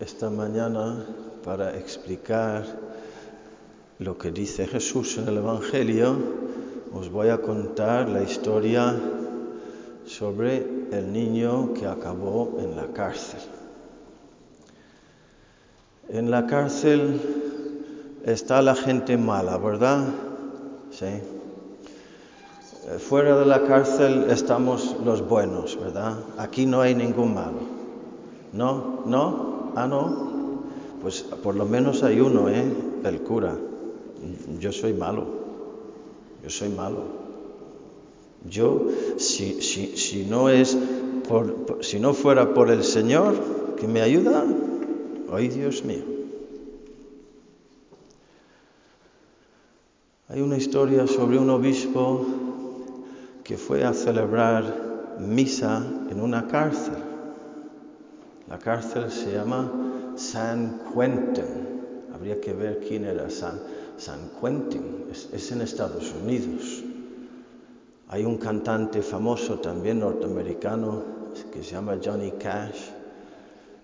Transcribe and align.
esta 0.00 0.30
mañana 0.30 1.04
para 1.44 1.76
explicar 1.76 2.64
lo 3.98 4.16
que 4.16 4.30
dice 4.30 4.66
Jesús 4.66 5.18
en 5.18 5.26
el 5.26 5.38
Evangelio, 5.38 6.16
os 6.94 7.10
voy 7.10 7.30
a 7.30 7.38
contar 7.38 8.08
la 8.08 8.22
historia 8.22 8.94
sobre 10.06 10.58
el 10.92 11.12
niño 11.12 11.74
que 11.74 11.86
acabó 11.86 12.58
en 12.60 12.76
la 12.76 12.86
cárcel. 12.92 13.40
En 16.08 16.30
la 16.30 16.46
cárcel 16.46 17.20
está 18.24 18.62
la 18.62 18.76
gente 18.76 19.16
mala, 19.16 19.58
¿verdad? 19.58 20.06
Sí. 20.92 21.06
Eh, 21.06 22.98
fuera 22.98 23.36
de 23.36 23.46
la 23.46 23.64
cárcel 23.64 24.26
estamos 24.30 24.96
los 25.04 25.26
buenos, 25.28 25.78
¿verdad? 25.78 26.18
Aquí 26.38 26.66
no 26.66 26.80
hay 26.80 26.94
ningún 26.94 27.34
malo. 27.34 27.58
¿No? 28.52 29.02
¿No? 29.04 29.57
Ah, 29.74 29.86
no. 29.86 30.38
Pues 31.02 31.22
por 31.22 31.54
lo 31.54 31.64
menos 31.64 32.02
hay 32.02 32.20
uno, 32.20 32.48
¿eh? 32.48 32.64
El 33.04 33.20
cura. 33.22 33.56
Yo 34.58 34.72
soy 34.72 34.92
malo. 34.92 35.26
Yo 36.42 36.50
soy 36.50 36.68
malo. 36.68 37.04
Yo, 38.48 38.88
si, 39.16 39.62
si, 39.62 39.96
si 39.96 40.24
no 40.24 40.48
es 40.48 40.76
por, 41.28 41.78
si 41.80 41.98
no 41.98 42.14
fuera 42.14 42.54
por 42.54 42.70
el 42.70 42.84
Señor 42.84 43.34
que 43.76 43.86
me 43.86 44.00
ayuda, 44.00 44.44
ay 45.32 45.48
Dios 45.48 45.84
mío. 45.84 46.02
Hay 50.28 50.40
una 50.40 50.56
historia 50.56 51.06
sobre 51.06 51.38
un 51.38 51.48
obispo 51.50 52.26
que 53.44 53.56
fue 53.56 53.82
a 53.84 53.94
celebrar 53.94 55.16
misa 55.18 55.84
en 56.10 56.20
una 56.20 56.46
cárcel. 56.46 56.87
La 58.48 58.58
cárcel 58.58 59.10
se 59.10 59.32
llama 59.32 59.70
San 60.16 60.80
Quentin. 60.94 62.08
Habría 62.14 62.40
que 62.40 62.54
ver 62.54 62.80
quién 62.80 63.04
era 63.04 63.28
San, 63.28 63.60
San 63.98 64.30
Quentin. 64.40 65.06
Es, 65.10 65.52
en 65.52 65.60
Estados 65.60 66.14
Unidos. 66.22 66.82
Hay 68.08 68.24
un 68.24 68.38
cantante 68.38 69.02
famoso 69.02 69.58
también 69.58 70.00
norteamericano 70.00 71.04
que 71.52 71.62
se 71.62 71.72
llama 71.72 71.98
Johnny 72.02 72.32
Cash, 72.32 72.90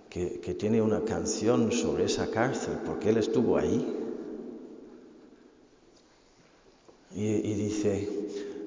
que, 0.08 0.56
tiene 0.58 0.80
una 0.80 1.00
canción 1.04 1.70
sobre 1.70 2.04
esa 2.04 2.30
cárcel, 2.30 2.78
porque 2.86 3.10
él 3.10 3.18
estuvo 3.18 3.58
ahí. 3.58 4.00
Y, 7.14 7.54
dice, 7.54 8.08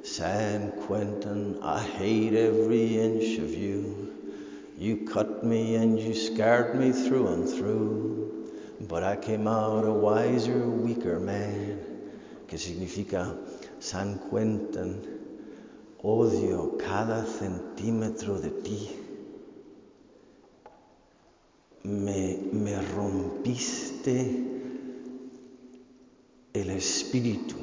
San 0.04 0.74
Quentin, 0.88 1.58
I 1.64 1.80
hate 1.98 2.36
every 2.36 3.00
inch 3.00 3.40
of 3.40 3.50
you. 3.50 4.17
You 4.78 5.08
cut 5.08 5.44
me 5.44 5.76
and 5.76 6.00
you 6.00 6.14
scarred 6.14 6.76
me 6.76 6.92
through 6.92 7.28
and 7.30 7.50
through. 7.50 8.54
But 8.82 9.04
I 9.04 9.16
came 9.16 9.48
out 9.48 9.86
a 9.86 9.92
wiser, 9.92 10.70
weaker 10.70 11.20
man. 11.20 11.80
Que 12.48 12.60
significa, 12.60 13.36
San 13.80 14.20
Quentin, 14.30 15.02
odio 16.04 16.78
cada 16.78 17.26
centímetro 17.26 18.40
de 18.40 18.52
ti. 18.52 18.90
Me, 21.84 22.38
me 22.52 22.80
rompiste 22.96 24.46
el 26.54 26.70
espíritu 26.70 27.56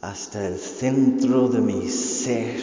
hasta 0.00 0.46
el 0.46 0.58
centro 0.58 1.48
de 1.48 1.60
mi 1.60 1.88
ser. 1.88 2.60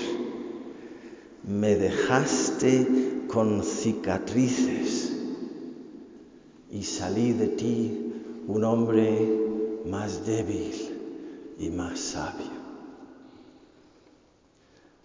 Me 1.44 1.76
dejaste 1.76 3.07
con 3.28 3.64
cicatrices 3.64 5.14
y 6.72 6.84
salí 6.84 7.34
de 7.34 7.48
ti 7.48 8.14
un 8.48 8.64
hombre 8.64 9.82
más 9.86 10.26
débil 10.26 10.74
y 11.60 11.70
más 11.70 12.00
sabio. 12.00 12.58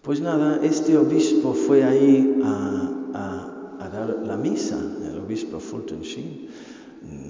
Pues 0.02 0.20
nada, 0.20 0.60
este 0.62 0.98
obispo 0.98 1.54
fue 1.54 1.84
ahí 1.84 2.40
a, 2.44 3.88
dar 3.92 4.26
la 4.26 4.36
misa, 4.36 4.78
el 5.04 5.18
obispo 5.18 5.60
Fulton 5.60 6.00
Sheen, 6.00 6.48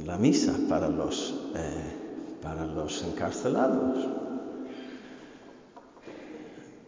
la 0.07 0.17
misa 0.17 0.55
para 0.69 0.89
los, 0.89 1.35
eh, 1.57 2.39
para 2.41 2.67
los 2.67 3.03
encarcelados. 3.03 3.99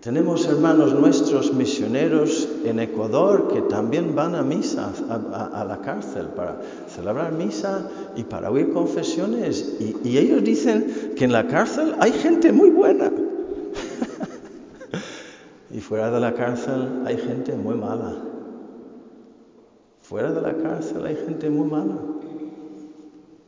Tenemos 0.04 0.46
hermanos 0.46 0.92
nuestros 0.92 1.54
misioneros 1.54 2.46
en 2.66 2.78
Ecuador 2.78 3.48
que 3.50 3.62
también 3.62 4.14
van 4.14 4.34
a 4.34 4.42
misa, 4.42 4.92
a, 5.08 5.64
la 5.64 5.78
cárcel, 5.78 6.26
para 6.26 6.60
celebrar 6.88 7.32
misa 7.32 7.88
y 8.14 8.24
para 8.24 8.50
oír 8.50 8.70
confesiones. 8.74 9.76
Y, 9.80 9.96
y 10.06 10.18
ellos 10.18 10.44
dicen 10.44 11.14
que 11.16 11.24
en 11.24 11.32
la 11.32 11.46
cárcel 11.46 11.94
hay 12.00 12.12
gente 12.12 12.52
muy 12.52 12.68
buena. 12.68 13.10
y 15.70 15.80
fuera 15.80 16.10
de 16.10 16.20
la 16.20 16.34
cárcel 16.34 17.00
hay 17.06 17.16
gente 17.16 17.54
muy 17.54 17.74
mala. 17.74 18.14
Fuera 20.02 20.32
de 20.32 20.42
la 20.42 20.52
cárcel 20.52 21.06
hay 21.06 21.16
gente 21.16 21.48
muy 21.48 21.66
mala. 21.66 21.96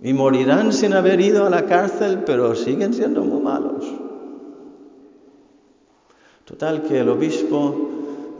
Y 0.02 0.14
morirán 0.14 0.72
sin 0.72 0.94
haber 0.94 1.20
ido 1.20 1.44
a 1.44 1.50
la 1.50 1.66
cárcel, 1.66 2.22
pero 2.24 2.54
siguen 2.54 2.94
siendo 2.94 3.22
muy 3.22 3.42
malos. 3.42 4.05
Total 6.58 6.84
que 6.84 7.00
el 7.00 7.10
obispo, 7.10 7.74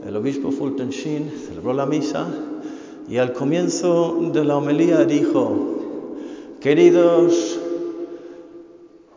el 0.03 0.15
obispo 0.15 0.49
Fulton 0.49 0.89
Sheen 0.89 1.31
celebró 1.47 1.71
la 1.71 1.85
misa 1.85 2.25
y 3.07 3.19
al 3.19 3.31
comienzo 3.31 4.17
de 4.33 4.43
la 4.43 4.57
homilía 4.57 5.05
dijo, 5.05 6.55
queridos 6.59 7.59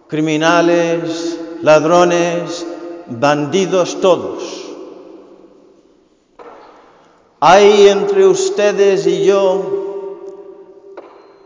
criminales, 0.06 1.40
ladrones, 1.62 2.66
bandidos 3.08 4.02
todos, 4.02 4.68
hay 7.40 7.88
entre 7.88 8.26
ustedes 8.26 9.06
y 9.06 9.24
yo 9.24 10.26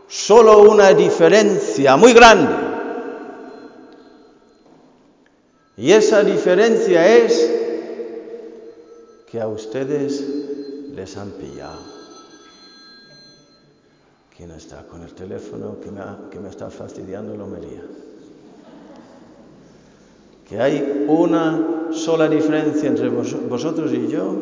solo 0.09 0.63
una 0.63 0.93
diferencia 0.93 1.95
muy 1.95 2.11
grande. 2.11 2.64
Y 5.77 5.91
esa 5.91 6.23
diferencia 6.23 7.17
es 7.17 7.51
que 9.29 9.41
a 9.41 9.47
ustedes 9.47 10.23
les 10.93 11.17
han 11.17 11.31
pillado. 11.31 11.95
¿Quién 14.35 14.51
está 14.51 14.83
con 14.83 15.01
el 15.01 15.13
teléfono 15.13 15.77
que 15.81 16.39
me, 16.39 16.49
está 16.49 16.69
fastidiando 16.69 17.35
la 17.35 17.43
homería? 17.43 17.81
Que 20.47 20.59
hay 20.59 21.05
una 21.07 21.89
sola 21.91 22.29
diferencia 22.29 22.87
entre 22.87 23.09
vos, 23.09 23.35
vosotros 23.49 23.91
y 23.93 24.07
yo, 24.07 24.35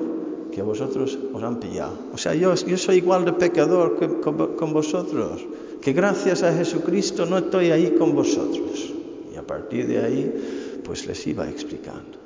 que 0.52 0.62
a 0.62 0.64
vosotros 0.64 1.18
os 1.34 1.42
han 1.42 1.60
pillado. 1.60 1.98
O 2.14 2.18
sea, 2.18 2.36
yo, 2.36 2.56
soy 2.56 2.98
igual 2.98 3.26
de 3.26 3.34
pecador 3.34 3.98
que, 3.98 4.20
con 4.20 4.74
vosotros, 4.74 5.44
que 5.82 5.94
gracias 5.94 6.44
a 6.44 6.54
Jesucristo 6.54 7.26
no 7.26 7.40
estoy 7.40 7.72
ahí 7.72 7.96
con 7.98 8.14
vosotros. 8.14 8.94
Y 9.34 9.38
a 9.38 9.44
partir 9.44 9.88
de 9.88 10.00
ahí 10.00 10.63
pues 10.84 11.08
les 11.08 11.26
iba 11.28 11.50
explicando. 11.50 12.20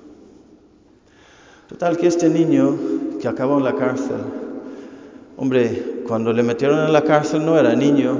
Total 1.68 1.98
que 1.98 2.08
este 2.08 2.30
niño 2.30 2.78
que 3.20 3.28
acabó 3.28 3.58
en 3.58 3.64
la 3.64 3.76
cárcel, 3.76 4.18
hombre, 5.36 6.04
cuando 6.08 6.32
le 6.32 6.44
metieron 6.44 6.80
en 6.80 6.94
la 6.94 7.04
cárcel 7.04 7.46
no 7.46 7.60
era 7.60 7.76
niño, 7.76 8.18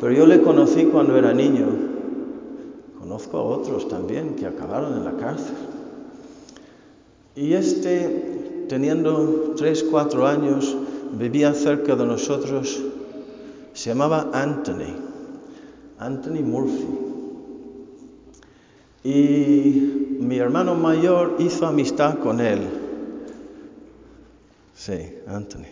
pero 0.00 0.12
yo 0.12 0.26
le 0.26 0.40
conocí 0.40 0.86
cuando 0.86 1.16
era 1.16 1.32
niño. 1.34 1.66
Conozco 2.98 3.36
a 3.36 3.42
otros 3.42 3.88
también 3.88 4.34
que 4.36 4.46
acabaron 4.46 4.96
en 4.96 5.04
la 5.04 5.12
cárcel. 5.12 5.54
Y 7.36 7.52
este, 7.52 8.66
teniendo 8.68 9.54
tres, 9.56 9.82
cuatro 9.82 10.26
años, 10.26 10.76
vivía 11.12 11.52
cerca 11.52 11.94
de 11.94 12.06
nosotros, 12.06 12.80
se 13.74 13.90
llamaba 13.90 14.30
Anthony, 14.32 14.96
Anthony 15.98 16.42
Murphy. 16.42 17.01
Y 19.04 20.16
mi 20.20 20.38
hermano 20.38 20.76
mayor 20.76 21.34
hizo 21.40 21.66
amistad 21.66 22.18
con 22.18 22.40
él. 22.40 22.60
Sí, 24.74 25.16
Anthony. 25.26 25.66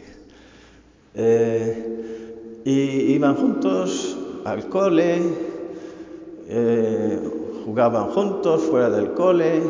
Eh, 1.15 2.63
y 2.65 3.13
iban 3.15 3.37
juntos 3.37 4.17
al 4.45 4.69
cole, 4.69 5.21
eh, 6.49 7.21
jugaban 7.65 8.11
juntos 8.11 8.63
fuera 8.63 8.91
del 8.91 9.13
cole, 9.13 9.63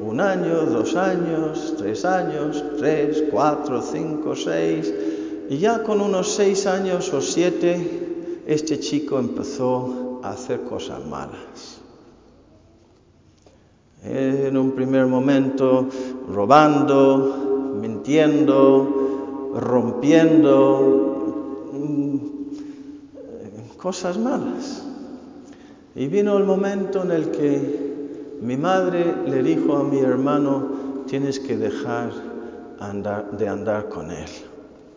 un 0.00 0.20
año, 0.20 0.62
dos 0.64 0.96
años, 0.96 1.74
tres 1.76 2.06
años, 2.06 2.64
tres, 2.78 3.24
cuatro, 3.30 3.82
cinco, 3.82 4.34
seis. 4.34 4.92
Y 5.50 5.58
ya 5.58 5.82
con 5.82 6.00
unos 6.00 6.32
seis 6.34 6.66
años 6.66 7.12
o 7.12 7.20
siete, 7.20 8.42
este 8.46 8.80
chico 8.80 9.18
empezó 9.18 10.20
a 10.22 10.30
hacer 10.30 10.62
cosas 10.62 11.04
malas 11.04 11.83
en 14.46 14.56
un 14.56 14.72
primer 14.72 15.06
momento 15.06 15.88
robando, 16.32 17.74
mintiendo, 17.80 19.52
rompiendo, 19.54 21.14
cosas 23.84 24.18
malas. 24.18 24.82
Y 25.94 26.06
vino 26.08 26.38
el 26.38 26.44
momento 26.44 27.02
en 27.02 27.10
el 27.10 27.30
que 27.30 27.94
mi 28.40 28.56
madre 28.56 29.14
le 29.26 29.42
dijo 29.42 29.76
a 29.76 29.84
mi 29.84 29.98
hermano, 29.98 31.04
tienes 31.06 31.38
que 31.38 31.56
dejar 31.56 32.10
de 33.38 33.48
andar 33.48 33.88
con 33.90 34.10
él. 34.10 34.28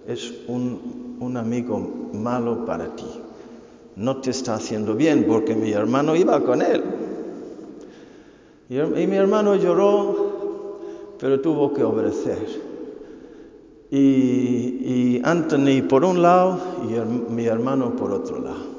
Es 0.07 0.33
un, 0.47 1.17
un 1.19 1.37
amigo 1.37 2.09
malo 2.13 2.65
para 2.65 2.95
ti. 2.95 3.05
No 3.95 4.17
te 4.17 4.29
está 4.31 4.55
haciendo 4.55 4.95
bien 4.95 5.25
porque 5.27 5.53
mi 5.55 5.71
hermano 5.71 6.15
iba 6.15 6.39
con 6.41 6.61
él. 6.61 6.83
Y, 8.69 8.75
mi 8.75 9.15
hermano 9.15 9.55
lloró, 9.55 10.77
pero 11.19 11.39
tuvo 11.39 11.73
que 11.73 11.83
obedecer. 11.83 12.67
Y, 13.89 15.21
Anthony 15.23 15.81
por 15.87 16.05
un 16.05 16.21
lado 16.21 16.59
y 16.83 17.31
mi 17.31 17.45
hermano 17.45 17.95
por 17.95 18.11
otro 18.11 18.39
lado. 18.39 18.77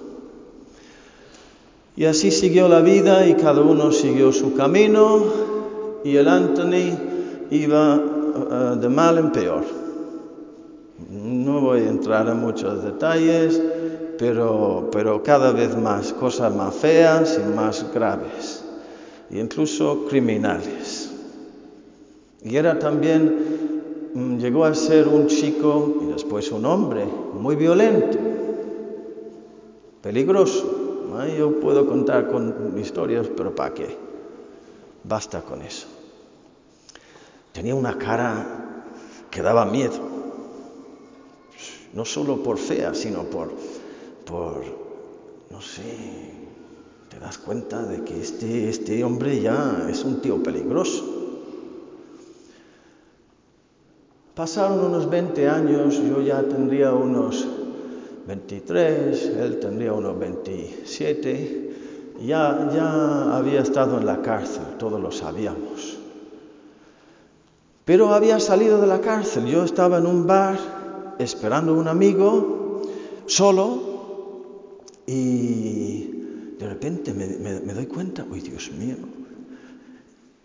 Y 1.96 2.05
así 2.05 2.31
siguió 2.31 2.69
la 2.69 2.81
vida 2.81 3.26
y 3.26 3.35
cada 3.35 3.61
uno 3.61 3.90
siguió 3.90 4.31
su 4.31 4.55
camino 4.55 5.25
y 6.05 6.14
el 6.14 6.29
Anthony 6.29 6.96
iba 7.50 7.96
uh, 7.96 8.76
de 8.76 8.88
mal 8.88 9.19
en 9.19 9.32
peor. 9.32 9.64
No 11.11 11.61
voy 11.61 11.81
a 11.81 11.88
entrar 11.88 12.29
en 12.29 12.41
muchos 12.41 12.84
detalles, 12.84 13.61
pero, 14.17 14.88
pero 14.93 15.23
cada 15.23 15.52
vez 15.52 15.76
más 15.76 16.12
cosas 16.12 16.55
más 16.55 16.75
feas 16.75 17.38
y 17.44 17.55
más 17.55 17.84
graves, 17.93 18.57
e 19.30 19.38
incluso 19.38 20.06
criminales. 20.08 21.10
Y 22.42 22.56
era 22.56 22.78
también, 22.78 24.10
mm, 24.14 24.38
llegó 24.38 24.64
a 24.64 24.75
ser 24.75 25.08
un 25.08 25.26
chico 25.26 25.98
y 26.02 26.06
después 26.12 26.50
un 26.52 26.64
hombre 26.64 27.04
muy 27.34 27.56
violento, 27.56 28.19
peligroso. 30.02 30.75
Yo 31.36 31.58
puedo 31.58 31.86
contar 31.86 32.30
con 32.30 32.78
historias, 32.78 33.26
pero 33.36 33.54
¿para 33.54 33.75
qué? 33.75 33.96
Basta 35.04 35.42
con 35.42 35.62
eso. 35.62 35.86
Tenía 37.52 37.74
una 37.74 37.98
cara 37.98 38.84
que 39.31 39.42
daba 39.42 39.64
miedo. 39.64 39.98
No 41.94 42.04
solo 42.04 42.42
por 42.42 42.58
fea, 42.58 42.94
sino 42.94 43.24
por, 43.24 43.50
por, 44.24 44.62
no 45.50 45.60
sé, 45.60 46.38
te 47.08 47.19
das 47.19 47.38
cuenta 47.38 47.82
de 47.82 48.05
que 48.05 48.20
este, 48.20 48.69
este 48.69 49.02
hombre 49.05 49.40
ya 49.40 49.87
es 49.90 50.05
un 50.05 50.20
tío 50.20 50.43
peligroso. 50.43 51.05
Pasaron 54.34 54.78
unos 54.81 55.10
20 55.10 55.49
años, 55.49 56.00
yo 56.08 56.20
ya 56.22 56.43
tendría 56.43 56.93
unos 56.93 57.46
23, 58.26 59.26
él 59.40 59.58
tendría 59.58 59.93
unos 59.93 60.16
27, 60.19 61.70
ya, 62.25 62.70
ya 62.72 63.37
había 63.37 63.62
estado 63.62 63.99
en 63.99 64.06
la 64.06 64.22
cárcel, 64.22 64.62
todos 64.78 65.00
lo 65.00 65.10
sabíamos. 65.10 65.96
Pero 67.84 68.14
había 68.14 68.38
salido 68.38 68.81
de 68.81 68.87
la 68.87 69.00
cárcel, 69.00 69.46
yo 69.46 69.64
estaba 69.64 69.99
en 69.99 70.06
un 70.06 70.26
bar 70.26 70.58
esperando 71.19 71.72
a 71.72 71.76
un 71.76 71.88
amigo, 71.88 72.82
solo, 73.26 73.81
y 75.06 76.18
de 76.58 76.69
repente 76.69 77.12
me, 77.14 77.72
doy 77.72 77.87
cuenta, 77.87 78.26
uy 78.31 78.40
Dios 78.40 78.70
mío, 78.72 78.96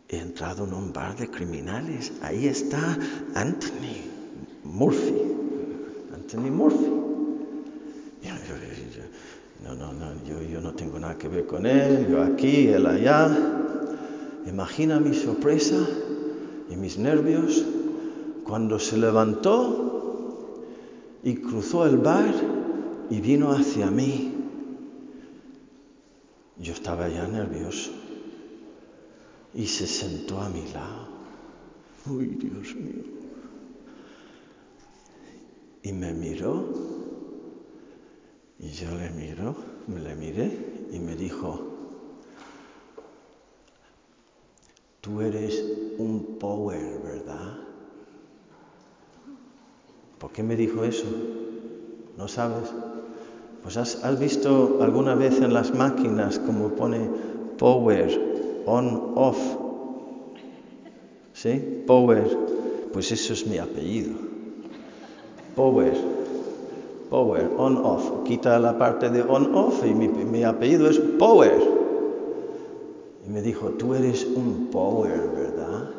he 0.10 0.18
entrado 0.18 0.66
en 0.66 0.74
un 0.74 0.94
bar 0.94 1.16
de 1.18 1.30
criminales, 1.30 2.12
ahí 2.22 2.48
está 2.48 2.98
Anthony 3.34 3.98
Murphy, 4.64 5.22
Anthony 6.14 6.52
Murphy. 6.52 7.04
No, 9.64 9.76
no, 9.76 9.94
no, 9.94 10.12
yo 10.26 10.60
no 10.60 10.74
tengo 10.74 11.00
nada 11.00 11.18
que 11.18 11.30
ver 11.30 11.46
con 11.48 11.66
él, 11.66 12.08
yo 12.10 12.22
aquí, 12.22 12.68
él 12.68 12.86
allá. 12.86 13.32
Imagina 14.46 15.00
mi 15.00 15.16
sorpresa 15.16 15.78
y 16.70 16.76
mis 16.76 16.98
nervios 16.98 17.64
cuando 18.44 18.78
se 18.78 18.98
levantó 18.98 20.60
y 21.24 21.36
cruzó 21.36 21.86
el 21.86 21.98
bar 21.98 22.34
y 23.10 23.22
vino 23.22 23.54
hacia 23.54 23.90
mí. 23.90 24.33
Yo 26.64 26.72
estaba 26.72 27.10
ya 27.10 27.28
nervioso 27.28 27.92
y 29.54 29.68
se 29.68 29.86
sentó 29.86 30.40
a 30.40 30.48
mi 30.48 30.66
lado. 30.72 31.10
Uy, 32.10 32.28
Dios 32.28 32.74
mío. 32.76 33.04
Y 35.82 35.92
me 35.92 36.14
miró 36.14 36.64
y 38.60 38.70
yo 38.70 38.96
le 38.96 39.10
miro, 39.10 39.54
le 39.90 40.16
miré 40.16 40.88
y 40.90 41.00
me 41.00 41.18
dijo, 41.18 41.60
tú 45.02 45.20
eres 45.20 45.62
un 45.98 46.38
power, 46.40 47.02
¿verdad? 47.04 47.58
¿Por 50.18 50.32
qué 50.32 50.44
me 50.44 50.56
dijo 50.56 50.86
eso? 50.86 51.08
¿No 52.16 52.30
sabes? 52.30 52.72
Pues 53.64 53.78
has, 53.78 54.04
has 54.04 54.20
visto 54.20 54.80
alguna 54.82 55.16
vez 55.16 55.40
en 55.42 55.54
las 55.54 55.74
máquinas 55.74 56.38
como 56.38 56.68
pone 56.70 57.10
power, 57.58 58.10
on, 58.66 59.14
off. 59.16 59.38
¿Sí? 61.32 61.84
Power. 61.88 62.24
Pues 62.92 63.12
eso 63.14 63.32
es 63.32 63.48
mi 63.48 63.58
apellido. 63.58 64.16
Power. 65.56 65.94
Power, 67.10 67.50
on, 67.58 67.78
off. 67.78 68.24
Quita 68.26 68.60
la 68.60 68.78
parte 68.78 69.10
de 69.10 69.22
on, 69.22 69.56
off 69.56 69.82
y 69.86 69.94
mi, 69.94 70.44
apellido 70.44 70.90
es 70.90 71.00
Power. 71.00 71.58
Y 73.26 73.30
me 73.30 73.42
dijo, 73.42 73.68
tú 73.70 73.96
eres 73.96 74.26
un 74.26 74.68
Power, 74.74 75.32
¿verdad? 75.34 75.90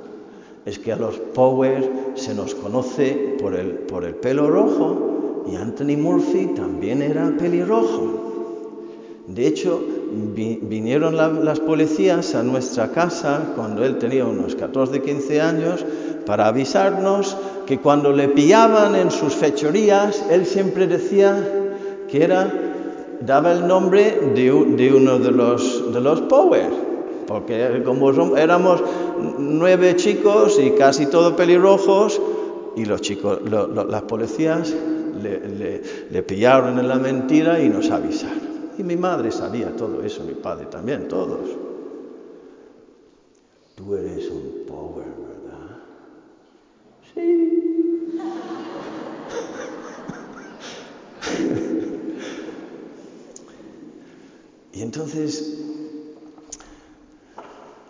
Es 0.66 0.78
que 0.78 0.92
a 0.92 0.96
los 0.96 1.16
Power 1.16 2.12
se 2.14 2.34
nos 2.34 2.54
conoce 2.54 3.38
por 3.40 3.54
el, 3.54 3.70
por 3.70 4.04
el 4.04 4.14
pelo 4.16 4.50
rojo 4.50 5.13
y 5.50 5.56
Anthony 5.56 5.96
Murphy 5.96 6.46
también 6.54 7.02
era 7.02 7.32
pelirrojo. 7.38 8.32
De 9.26 9.46
hecho, 9.46 9.82
vinieron 10.34 11.16
las 11.16 11.60
policías 11.60 12.34
a 12.34 12.42
nuestra 12.42 12.92
casa 12.92 13.52
cuando 13.56 13.84
él 13.84 13.98
tenía 13.98 14.26
unos 14.26 14.54
14, 14.54 15.00
15 15.00 15.40
años 15.40 15.84
para 16.26 16.46
avisarnos 16.46 17.36
que 17.66 17.78
cuando 17.78 18.12
le 18.12 18.28
pillaban 18.28 18.94
en 18.94 19.10
sus 19.10 19.34
fechorías, 19.34 20.24
él 20.30 20.44
siempre 20.44 20.86
decía 20.86 21.36
que 22.10 22.22
era, 22.22 22.52
daba 23.20 23.52
el 23.52 23.66
nombre 23.66 24.20
de, 24.34 24.52
uno 24.92 25.18
de 25.18 25.30
los, 25.30 25.92
de 25.92 26.00
los 26.00 26.20
Power, 26.22 26.70
porque 27.26 27.82
como 27.82 28.36
éramos 28.36 28.82
nueve 29.38 29.96
chicos 29.96 30.60
y 30.62 30.72
casi 30.72 31.06
todos 31.06 31.32
pelirrojos, 31.32 32.20
y 32.76 32.84
los 32.84 33.00
chicos, 33.00 33.38
las 33.48 34.02
policías 34.02 34.74
le, 35.22 36.22
pillaron 36.22 36.78
en 36.78 36.88
la 36.88 36.96
mentira 36.96 37.60
y 37.60 37.68
nos 37.68 37.90
avisaron. 37.90 38.54
Y 38.78 38.82
mi 38.82 38.96
madre 38.96 39.30
sabía 39.30 39.74
todo 39.76 40.02
eso, 40.02 40.24
mi 40.24 40.34
padre 40.34 40.66
también, 40.66 41.08
todos. 41.08 41.50
Tú 43.74 43.94
eres 43.94 44.30
un 44.30 44.64
Power, 44.66 45.06
¿verdad? 45.06 45.78
Sí. 47.14 47.50
Y 54.72 54.82
entonces 54.82 55.60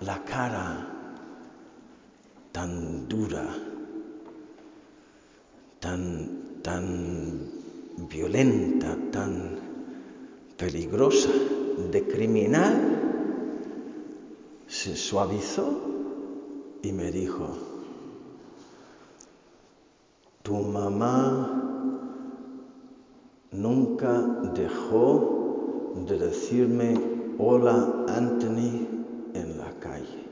la 0.01 0.23
cara 0.25 0.94
se 14.85 14.97
suavizó 14.97 15.67
y 16.83 16.93
me 16.93 17.11
dijo, 17.11 17.49
tu 20.43 20.57
mamá 20.57 21.49
nunca 23.51 24.21
dejó 24.55 25.95
de 26.07 26.19
decirme 26.19 27.01
hola 27.39 28.05
Anthony 28.09 28.87
en 29.33 29.57
la 29.57 29.73
calle. 29.81 30.23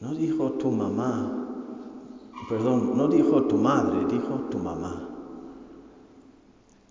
No 0.00 0.14
dijo 0.14 0.50
tu 0.54 0.72
mamá, 0.72 1.46
perdón, 2.48 2.96
no 2.96 3.06
dijo 3.06 3.44
tu 3.44 3.54
madre, 3.56 4.04
dijo 4.10 4.34
tu 4.50 4.58
mamá. 4.58 5.00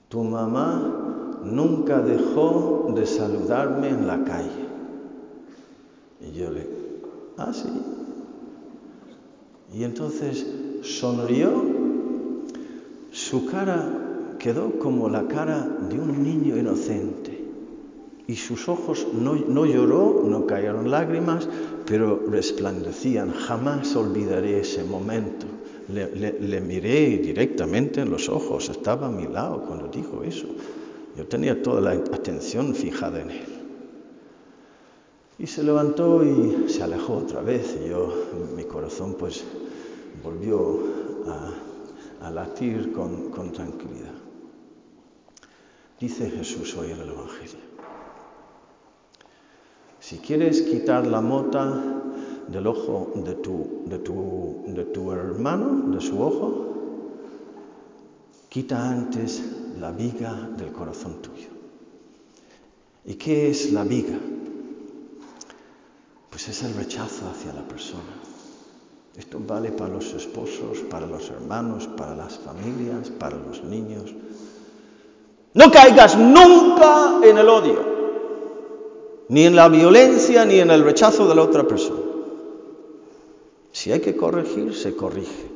Tu 0.08 0.24
mamá 0.24 1.15
nunca 1.46 2.02
dejó 2.02 2.92
de 2.96 3.06
saludarme 3.06 3.90
en 3.90 4.08
la 4.08 4.24
calle. 4.24 4.66
Y 6.22 6.38
yo 6.38 6.52
le, 6.52 6.68
ah, 7.38 7.54
sí. 7.54 7.70
Y 9.74 9.84
entonces 9.84 10.46
sonrió, 10.82 11.52
su 13.12 13.46
cara 13.46 14.36
quedó 14.40 14.80
como 14.80 15.10
la 15.10 15.28
cara 15.28 15.68
de 15.90 16.00
un 16.00 16.24
niño 16.24 16.58
inocente. 16.58 17.44
Y 18.28 18.36
sus 18.36 18.68
ojos 18.70 19.08
no, 19.14 19.36
no 19.36 19.66
lloró, 19.66 20.24
no 20.25 20.48
cayeron 20.48 20.90
lágrimas, 20.90 21.48
pero 21.86 22.24
resplandecían. 22.28 23.32
Jamás 23.32 23.96
olvidaré 23.96 24.62
ese 24.62 24.84
momento. 24.84 25.46
Le, 25.88 26.40
le, 26.40 26.62
miré 26.62 27.18
directamente 27.20 28.02
en 28.02 28.10
los 28.10 28.28
ojos, 28.28 28.70
estaba 28.70 29.08
a 29.08 29.12
mi 29.12 29.28
lado 29.28 29.62
cuando 29.68 29.88
dijo 29.88 30.24
eso. 30.24 30.48
Yo 31.16 31.28
tenía 31.28 31.62
toda 31.62 31.82
la 31.82 31.92
atención 31.92 32.76
fijada 32.76 33.22
en 33.22 33.32
él. 33.32 33.46
Y 35.38 35.48
se 35.48 35.64
levantó 35.64 36.24
y 36.24 36.70
se 36.70 36.84
alejó 36.84 37.18
otra 37.18 37.42
vez 37.42 37.78
y 37.84 37.90
yo, 37.90 38.14
mi 38.56 38.64
corazón 38.64 39.16
pues 39.18 39.44
volvió 40.24 40.80
a, 42.22 42.32
latir 42.32 42.92
con, 42.92 43.30
con 43.30 43.52
tranquilidad. 43.52 44.14
Dice 46.00 46.30
Jesús 46.30 46.76
hoy 46.76 46.92
en 46.92 47.00
el 47.00 47.10
Evangelio, 47.10 47.60
si 50.00 50.18
quieres 50.18 50.62
quitar 50.64 51.06
la 51.08 51.22
mota 51.22 51.82
del 52.48 52.68
ojo 52.68 53.12
de 53.16 53.36
tu, 53.36 53.84
de 53.86 54.00
tu, 54.00 54.64
de 54.68 54.86
tu 54.86 55.12
hermano, 55.12 55.92
de 55.96 56.02
su 56.02 56.22
ojo, 56.22 56.75
quita 58.56 58.88
antes 58.88 59.44
la 59.82 59.92
viga 59.92 60.32
del 60.56 60.72
corazón 60.72 61.22
tuyo. 61.22 61.50
¿Y 63.04 63.16
qué 63.16 63.50
es 63.50 63.74
la 63.74 63.84
viga? 63.84 64.18
Pues 66.30 66.48
es 66.48 66.64
el 66.64 66.74
rechazo 66.74 67.26
hacia 67.30 67.52
la 67.52 67.68
persona. 67.68 68.16
Esto 69.18 69.42
vale 69.46 69.74
para 69.74 69.96
los 69.96 70.14
esposos, 70.14 70.78
para 70.90 71.06
los 71.06 71.30
hermanos, 71.32 71.88
para 71.98 72.16
las 72.16 72.40
familias, 72.40 73.10
para 73.10 73.36
los 73.36 73.62
niños. 73.62 74.14
No 75.54 75.70
caigas 75.70 76.18
nunca 76.18 77.20
en 77.26 77.38
el 77.38 77.50
odio, 77.50 77.86
ni 79.28 79.48
en 79.48 79.58
la 79.58 79.68
violencia, 79.68 80.46
ni 80.46 80.62
en 80.62 80.72
el 80.72 80.82
rechazo 80.82 81.28
de 81.28 81.36
la 81.36 81.42
otra 81.42 81.68
persona. 81.68 82.00
Si 83.74 83.92
hay 83.92 84.00
que 84.00 84.16
corregir, 84.16 84.74
se 84.74 84.96
corrige. 84.96 85.55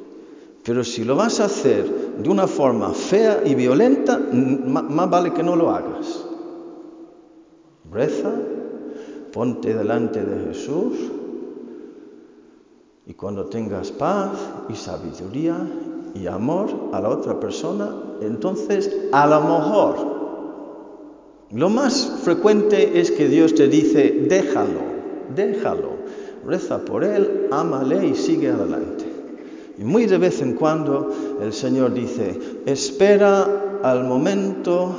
Pero 0.63 0.83
si 0.83 1.03
lo 1.03 1.15
vas 1.15 1.39
a 1.39 1.45
hacer 1.45 2.17
de 2.17 2.29
una 2.29 2.47
forma 2.47 2.91
fea 2.91 3.41
y 3.45 3.55
violenta, 3.55 4.17
más 4.19 5.09
vale 5.09 5.33
que 5.33 5.43
no 5.43 5.55
lo 5.55 5.71
hagas. 5.71 6.25
Reza, 7.91 8.31
ponte 9.31 9.73
delante 9.73 10.23
de 10.23 10.47
Jesús 10.47 10.93
y 13.05 13.13
cuando 13.15 13.45
tengas 13.45 13.91
paz 13.91 14.31
y 14.69 14.75
sabiduría 14.75 15.57
y 16.13 16.27
amor 16.27 16.69
a 16.91 16.99
la 16.99 17.09
otra 17.09 17.39
persona, 17.39 17.91
entonces 18.21 18.95
a 19.11 19.25
lo 19.25 19.41
mejor 19.41 20.19
lo 21.51 21.69
más 21.69 22.19
frecuente 22.21 22.99
es 22.99 23.09
que 23.09 23.27
Dios 23.27 23.55
te 23.55 23.67
dice, 23.67 24.27
déjalo, 24.29 24.81
déjalo, 25.35 25.93
reza 26.45 26.77
por 26.85 27.03
él, 27.03 27.47
ámale 27.49 28.05
y 28.05 28.13
sigue 28.13 28.51
adelante. 28.51 28.98
Y 29.79 29.85
muy 29.85 30.07
de 30.07 30.17
vez 30.17 30.41
en 30.41 30.55
cuando 30.55 31.09
el 31.39 31.53
Señor 31.53 31.93
dice, 31.93 32.61
espera 32.65 33.79
al 33.81 34.03
momento 34.03 34.93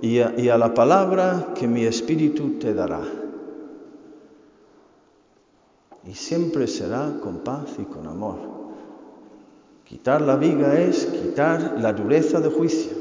y 0.00 0.20
a, 0.20 0.56
la 0.56 0.72
palabra 0.72 1.54
que 1.56 1.66
mi 1.66 1.84
espíritu 1.84 2.50
te 2.60 2.72
dará. 2.72 3.00
Y 6.06 6.14
siempre 6.14 6.68
será 6.68 7.18
con 7.20 7.38
paz 7.38 7.64
y 7.80 7.82
con 7.82 8.06
amor. 8.06 8.36
Quitar 9.84 10.20
la 10.20 10.36
viga 10.36 10.80
es 10.80 11.06
quitar 11.06 11.76
la 11.80 11.92
dureza 11.92 12.38
de 12.40 12.48
juicio. 12.48 12.92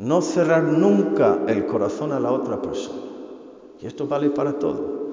No 0.00 0.20
cerrar 0.22 0.64
nunca 0.64 1.38
el 1.46 1.66
corazón 1.66 2.10
a 2.10 2.18
la 2.18 2.32
otra 2.32 2.60
persona. 2.60 2.98
Y 3.80 3.86
esto 3.86 4.08
vale 4.08 4.30
para 4.30 4.58
todo. 4.58 5.04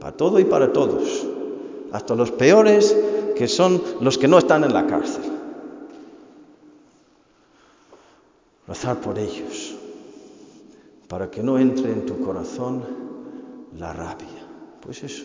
Para 0.00 0.16
todo 0.16 0.40
y 0.40 0.44
para 0.44 0.72
todos. 0.72 1.33
Hasta 1.94 2.16
los 2.16 2.32
peores 2.32 2.96
que 3.36 3.46
son 3.46 3.80
los 4.00 4.18
que 4.18 4.26
no 4.26 4.38
están 4.38 4.64
en 4.64 4.74
la 4.74 4.84
cárcel. 4.84 5.22
Rezar 8.66 9.00
por 9.00 9.16
ellos. 9.16 9.76
Para 11.06 11.30
que 11.30 11.40
no 11.40 11.56
entre 11.56 11.92
en 11.92 12.04
tu 12.04 12.18
corazón 12.18 12.82
la 13.78 13.92
rabia. 13.92 14.26
Pues 14.80 15.04
eso, 15.04 15.22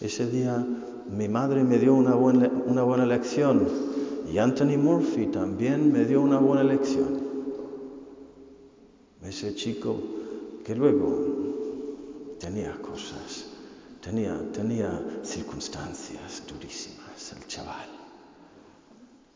ese 0.00 0.28
día 0.28 0.66
mi 1.08 1.28
madre 1.28 1.62
me 1.62 1.78
dio 1.78 1.94
una 1.94 2.16
buena, 2.16 2.50
una 2.66 2.82
buena 2.82 3.06
lección 3.06 3.68
y 4.32 4.38
Anthony 4.38 4.76
Murphy 4.78 5.26
también 5.26 5.92
me 5.92 6.06
dio 6.06 6.20
una 6.22 6.40
buena 6.40 6.64
lección. 6.64 7.20
Ese 9.22 9.54
chico 9.54 9.96
que 10.64 10.74
luego 10.74 11.24
tenía 12.40 12.76
cosas, 12.82 13.49
tenía, 14.00 14.40
tenía 14.52 15.20
circunstancias 15.22 16.42
durísimas, 16.46 17.32
el 17.32 17.46
chaval. 17.46 17.88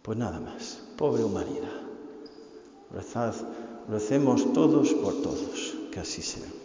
Pues 0.03 0.19
nada 0.19 0.41
más, 0.41 0.81
pobre 0.97 1.25
humanidad. 1.25 1.83
Rezad, 2.91 3.35
recemos 3.89 4.53
todos 4.53 4.93
por 4.95 5.23
todos, 5.23 5.75
que 5.91 6.01
así 6.01 6.23
sea. 6.23 6.64